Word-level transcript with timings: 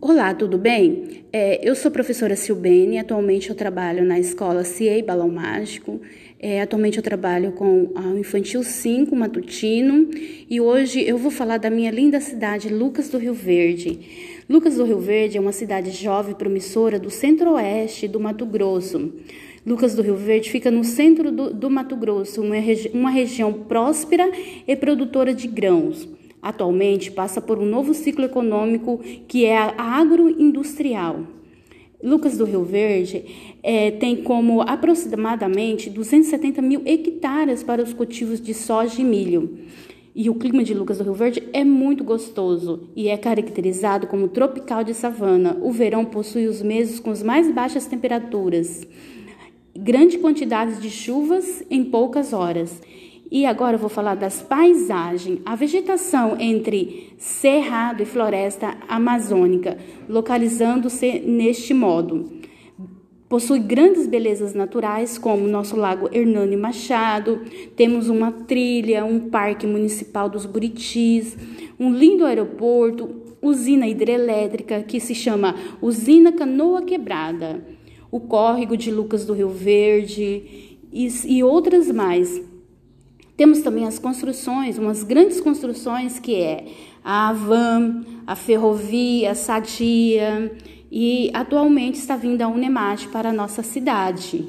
Olá, 0.00 0.32
tudo 0.32 0.56
bem? 0.56 1.24
É, 1.32 1.68
eu 1.68 1.74
sou 1.74 1.90
professora 1.90 2.36
Silbene, 2.36 3.00
atualmente 3.00 3.50
eu 3.50 3.56
trabalho 3.56 4.04
na 4.04 4.16
escola 4.16 4.62
CIEI 4.62 5.02
Balão 5.02 5.28
Mágico. 5.28 6.00
É, 6.38 6.62
atualmente 6.62 6.98
eu 6.98 7.02
trabalho 7.02 7.50
com 7.50 7.90
o 7.92 8.16
Infantil 8.16 8.62
5 8.62 9.16
Matutino 9.16 10.08
e 10.48 10.60
hoje 10.60 11.02
eu 11.02 11.18
vou 11.18 11.32
falar 11.32 11.58
da 11.58 11.68
minha 11.68 11.90
linda 11.90 12.20
cidade, 12.20 12.68
Lucas 12.68 13.08
do 13.08 13.18
Rio 13.18 13.34
Verde. 13.34 13.98
Lucas 14.48 14.76
do 14.76 14.84
Rio 14.84 15.00
Verde 15.00 15.36
é 15.36 15.40
uma 15.40 15.50
cidade 15.50 15.90
jovem 15.90 16.32
promissora 16.32 17.00
do 17.00 17.10
centro-oeste 17.10 18.06
do 18.06 18.20
Mato 18.20 18.46
Grosso. 18.46 19.12
Lucas 19.66 19.96
do 19.96 20.02
Rio 20.02 20.14
Verde 20.14 20.48
fica 20.48 20.70
no 20.70 20.84
centro 20.84 21.32
do, 21.32 21.52
do 21.52 21.68
Mato 21.68 21.96
Grosso, 21.96 22.40
uma, 22.40 22.54
regi 22.54 22.88
uma 22.94 23.10
região 23.10 23.52
próspera 23.52 24.30
e 24.64 24.76
produtora 24.76 25.34
de 25.34 25.48
grãos. 25.48 26.08
Atualmente 26.40 27.10
passa 27.10 27.40
por 27.40 27.58
um 27.58 27.66
novo 27.66 27.92
ciclo 27.92 28.24
econômico 28.24 29.00
que 29.26 29.44
é 29.44 29.56
agroindustrial. 29.76 31.20
Lucas 32.02 32.38
do 32.38 32.44
Rio 32.44 32.62
Verde 32.62 33.24
é, 33.60 33.90
tem 33.90 34.22
como 34.22 34.62
aproximadamente 34.62 35.90
270 35.90 36.62
mil 36.62 36.82
hectares 36.86 37.64
para 37.64 37.82
os 37.82 37.92
cultivos 37.92 38.40
de 38.40 38.54
soja 38.54 39.00
e 39.00 39.04
milho. 39.04 39.58
E 40.14 40.30
o 40.30 40.34
clima 40.34 40.62
de 40.62 40.74
Lucas 40.74 40.98
do 40.98 41.04
Rio 41.04 41.14
Verde 41.14 41.42
é 41.52 41.64
muito 41.64 42.04
gostoso 42.04 42.88
e 42.94 43.08
é 43.08 43.16
caracterizado 43.16 44.06
como 44.06 44.28
tropical 44.28 44.84
de 44.84 44.94
savana. 44.94 45.56
O 45.60 45.72
verão 45.72 46.04
possui 46.04 46.46
os 46.46 46.62
meses 46.62 47.00
com 47.00 47.10
as 47.10 47.22
mais 47.22 47.52
baixas 47.52 47.86
temperaturas, 47.86 48.86
grande 49.76 50.18
quantidade 50.18 50.80
de 50.80 50.90
chuvas 50.90 51.64
em 51.68 51.84
poucas 51.84 52.32
horas 52.32 52.80
e 53.30 53.44
agora 53.44 53.76
eu 53.76 53.78
vou 53.78 53.88
falar 53.88 54.14
das 54.14 54.42
paisagens. 54.42 55.40
A 55.44 55.54
vegetação 55.54 56.36
entre 56.40 57.12
cerrado 57.18 58.02
e 58.02 58.06
floresta 58.06 58.76
amazônica, 58.88 59.76
localizando-se 60.08 61.20
neste 61.20 61.74
modo. 61.74 62.38
Possui 63.28 63.58
grandes 63.58 64.06
belezas 64.06 64.54
naturais, 64.54 65.18
como 65.18 65.44
o 65.44 65.48
nosso 65.48 65.76
lago 65.76 66.08
Hernani 66.10 66.56
Machado, 66.56 67.42
temos 67.76 68.08
uma 68.08 68.32
trilha, 68.32 69.04
um 69.04 69.28
parque 69.28 69.66
municipal 69.66 70.30
dos 70.30 70.46
Buritis, 70.46 71.36
um 71.78 71.92
lindo 71.92 72.24
aeroporto, 72.24 73.36
usina 73.42 73.86
hidrelétrica 73.86 74.82
que 74.82 74.98
se 74.98 75.14
chama 75.14 75.54
Usina 75.82 76.32
Canoa 76.32 76.80
Quebrada, 76.80 77.62
o 78.10 78.18
córrego 78.18 78.78
de 78.78 78.90
Lucas 78.90 79.26
do 79.26 79.34
Rio 79.34 79.50
Verde 79.50 80.78
e, 80.90 81.08
e 81.26 81.44
outras 81.44 81.90
mais. 81.90 82.47
Temos 83.38 83.60
também 83.60 83.86
as 83.86 84.00
construções, 84.00 84.78
umas 84.78 85.04
grandes 85.04 85.40
construções 85.40 86.18
que 86.18 86.34
é 86.34 86.66
a 87.04 87.28
Avan, 87.28 88.04
a 88.26 88.34
Ferrovia, 88.34 89.30
a 89.30 89.34
Sadia 89.36 90.52
e 90.90 91.30
atualmente 91.32 92.00
está 92.00 92.16
vindo 92.16 92.42
a 92.42 92.48
Unemate 92.48 93.06
para 93.06 93.28
a 93.28 93.32
nossa 93.32 93.62
cidade. 93.62 94.44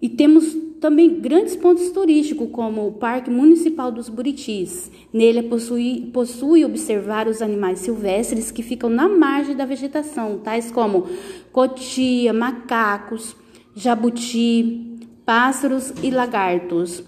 E 0.00 0.08
temos 0.08 0.56
também 0.80 1.20
grandes 1.20 1.54
pontos 1.54 1.90
turísticos, 1.90 2.48
como 2.50 2.86
o 2.86 2.92
Parque 2.92 3.28
Municipal 3.28 3.92
dos 3.92 4.08
Buritis. 4.08 4.90
Nele 5.12 5.42
possui, 5.42 6.10
possui 6.10 6.64
observar 6.64 7.28
os 7.28 7.42
animais 7.42 7.80
silvestres 7.80 8.50
que 8.50 8.62
ficam 8.62 8.88
na 8.88 9.10
margem 9.10 9.54
da 9.54 9.66
vegetação, 9.66 10.38
tais 10.38 10.70
como 10.70 11.06
cotia, 11.52 12.32
macacos, 12.32 13.36
jabuti, 13.76 14.93
pássaros 15.24 15.92
e 16.02 16.10
lagartos. 16.10 17.02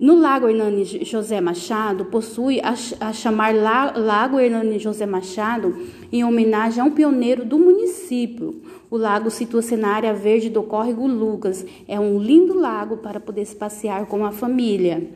No 0.00 0.16
Lago 0.16 0.48
Hernani 0.48 1.04
José 1.04 1.40
Machado, 1.40 2.06
possui 2.06 2.60
a, 2.60 2.74
a 2.98 3.12
chamar 3.12 3.54
La, 3.54 3.92
Lago 3.96 4.40
Hernani 4.40 4.78
José 4.80 5.06
Machado 5.06 5.76
em 6.10 6.24
homenagem 6.24 6.82
a 6.82 6.84
um 6.84 6.90
pioneiro 6.90 7.44
do 7.44 7.56
município. 7.56 8.60
O 8.90 8.96
lago 8.96 9.30
situa-se 9.30 9.76
na 9.76 9.90
área 9.90 10.12
verde 10.12 10.50
do 10.50 10.64
córrego 10.64 11.06
Lucas. 11.06 11.64
É 11.86 12.00
um 12.00 12.18
lindo 12.18 12.52
lago 12.52 12.96
para 12.96 13.20
poder 13.20 13.44
se 13.44 13.54
passear 13.54 14.06
com 14.06 14.24
a 14.24 14.32
família. 14.32 15.08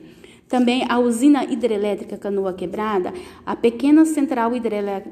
Também 0.49 0.84
a 0.88 1.00
usina 1.00 1.44
hidrelétrica 1.44 2.16
Canoa 2.16 2.53
Quebrada, 2.53 3.12
a 3.44 3.56
pequena 3.56 4.04
central 4.04 4.53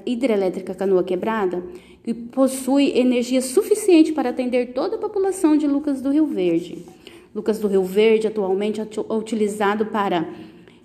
hidrelétrica 0.06 0.72
Canoa 0.72 1.02
Quebrada, 1.02 1.64
que 2.04 2.14
possui 2.14 2.96
energia 2.96 3.42
suficiente 3.42 4.12
para 4.12 4.30
atender 4.30 4.72
toda 4.72 4.94
a 4.94 5.00
população 5.00 5.56
de 5.56 5.66
Lucas 5.66 6.00
do 6.00 6.10
Rio 6.10 6.26
Verde. 6.26 6.93
Lucas 7.34 7.58
do 7.58 7.66
Rio 7.66 7.82
Verde 7.82 8.26
atualmente 8.26 8.80
é 8.80 8.86
utilizado 9.12 9.86
para 9.86 10.28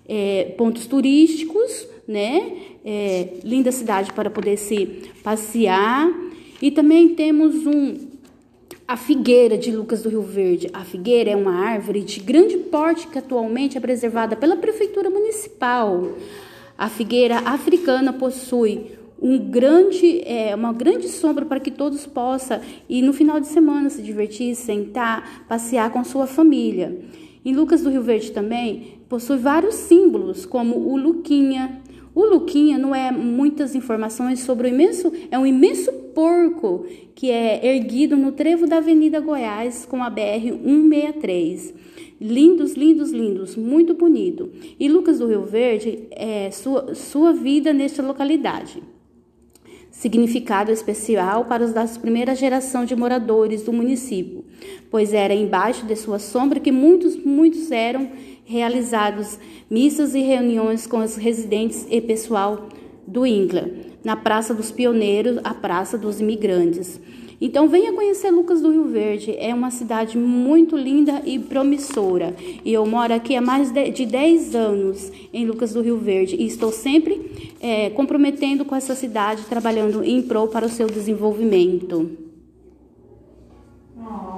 é, 0.08 0.54
pontos 0.58 0.86
turísticos, 0.86 1.86
né? 2.08 2.52
É, 2.84 3.34
linda 3.44 3.70
cidade 3.70 4.12
para 4.12 4.28
poder 4.28 4.56
se 4.56 4.86
passear. 5.22 6.12
E 6.60 6.70
também 6.70 7.14
temos 7.14 7.66
um 7.66 8.10
a 8.90 8.96
figueira 8.96 9.56
de 9.56 9.70
Lucas 9.70 10.02
do 10.02 10.08
Rio 10.08 10.22
Verde. 10.22 10.68
A 10.72 10.82
figueira 10.82 11.30
é 11.30 11.36
uma 11.36 11.54
árvore 11.54 12.00
de 12.00 12.18
grande 12.18 12.56
porte 12.56 13.06
que 13.06 13.16
atualmente 13.16 13.78
é 13.78 13.80
preservada 13.80 14.34
pela 14.34 14.56
prefeitura 14.56 15.08
municipal. 15.08 16.08
A 16.76 16.88
figueira 16.88 17.38
africana 17.38 18.12
possui 18.12 18.98
um 19.20 19.38
grande, 19.38 20.22
é, 20.24 20.54
uma 20.54 20.72
grande 20.72 21.08
sombra 21.08 21.44
para 21.44 21.60
que 21.60 21.70
todos 21.70 22.06
possam 22.06 22.60
ir 22.88 23.02
no 23.02 23.12
final 23.12 23.38
de 23.38 23.46
semana 23.46 23.90
se 23.90 24.02
divertir, 24.02 24.54
sentar, 24.54 25.44
passear 25.46 25.92
com 25.92 26.02
sua 26.02 26.26
família. 26.26 26.98
Em 27.44 27.54
Lucas 27.54 27.82
do 27.82 27.90
Rio 27.90 28.02
Verde 28.02 28.32
também 28.32 29.00
possui 29.08 29.38
vários 29.38 29.74
símbolos, 29.74 30.46
como 30.46 30.76
o 30.76 30.96
Luquinha. 30.96 31.80
O 32.14 32.24
Luquinha 32.24 32.78
não 32.78 32.94
é 32.94 33.10
muitas 33.10 33.74
informações 33.74 34.40
sobre 34.40 34.68
o 34.68 34.70
imenso, 34.70 35.12
é 35.30 35.38
um 35.38 35.46
imenso 35.46 35.92
porco 36.14 36.86
que 37.14 37.30
é 37.30 37.76
erguido 37.76 38.16
no 38.16 38.32
trevo 38.32 38.66
da 38.66 38.78
Avenida 38.78 39.20
Goiás 39.20 39.86
com 39.86 40.02
a 40.02 40.10
BR 40.10 40.52
163. 40.64 41.74
Lindos, 42.20 42.74
lindos, 42.74 43.10
lindos, 43.12 43.56
muito 43.56 43.94
bonito. 43.94 44.50
E 44.78 44.88
Lucas 44.88 45.18
do 45.18 45.26
Rio 45.26 45.44
Verde 45.44 46.06
é 46.10 46.50
sua, 46.50 46.94
sua 46.94 47.32
vida 47.32 47.72
nesta 47.72 48.02
localidade 48.02 48.82
significado 49.90 50.70
especial 50.70 51.44
para 51.44 51.64
os 51.64 51.72
das 51.72 51.98
primeira 51.98 52.34
geração 52.34 52.84
de 52.84 52.94
moradores 52.96 53.62
do 53.62 53.72
município, 53.72 54.44
pois 54.90 55.12
era 55.12 55.34
embaixo 55.34 55.84
de 55.84 55.96
sua 55.96 56.18
sombra 56.18 56.60
que 56.60 56.72
muitos, 56.72 57.16
muitos 57.16 57.70
eram 57.70 58.10
realizados 58.44 59.38
missas 59.70 60.14
e 60.14 60.20
reuniões 60.20 60.86
com 60.86 60.98
os 60.98 61.16
residentes 61.16 61.86
e 61.90 62.00
pessoal 62.00 62.68
do 63.06 63.26
INCLA, 63.26 63.70
na 64.02 64.16
Praça 64.16 64.54
dos 64.54 64.70
Pioneiros, 64.70 65.38
a 65.44 65.52
Praça 65.54 65.98
dos 65.98 66.20
Imigrantes. 66.20 67.00
Então 67.40 67.68
venha 67.68 67.92
conhecer 67.94 68.30
Lucas 68.30 68.60
do 68.60 68.70
Rio 68.70 68.84
Verde, 68.84 69.34
é 69.38 69.54
uma 69.54 69.70
cidade 69.70 70.18
muito 70.18 70.76
linda 70.76 71.22
e 71.24 71.38
promissora. 71.38 72.36
E 72.62 72.72
eu 72.72 72.84
moro 72.84 73.14
aqui 73.14 73.34
há 73.34 73.40
mais 73.40 73.72
de 73.72 74.04
10 74.04 74.54
anos 74.54 75.10
em 75.32 75.46
Lucas 75.46 75.72
do 75.72 75.80
Rio 75.80 75.96
Verde 75.96 76.36
e 76.36 76.44
estou 76.44 76.70
sempre 76.70 77.49
é, 77.60 77.90
comprometendo 77.90 78.64
com 78.64 78.74
essa 78.74 78.94
cidade, 78.94 79.44
trabalhando 79.44 80.02
em 80.02 80.22
prol 80.22 80.48
para 80.48 80.66
o 80.66 80.70
seu 80.70 80.86
desenvolvimento. 80.86 82.29